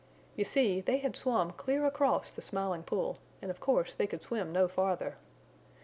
You 0.35 0.45
see, 0.45 0.81
they 0.81 0.97
had 0.97 1.15
swum 1.15 1.51
clear 1.51 1.85
across 1.85 2.31
the 2.31 2.41
Smiling 2.41 2.81
Pool 2.81 3.19
and 3.39 3.51
of 3.51 3.59
course 3.59 3.93
they 3.93 4.07
could 4.07 4.23
swim 4.23 4.51
no 4.51 4.67
farther. 4.67 5.15